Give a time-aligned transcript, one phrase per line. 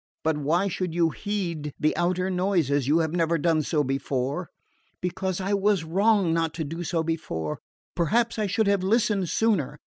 [0.23, 2.87] "But why should you heed the outer noises?
[2.87, 4.49] You have never done so before."
[4.99, 7.59] "Perhaps I was wrong not to do so before.
[7.95, 9.77] Perhaps I should have listened sooner.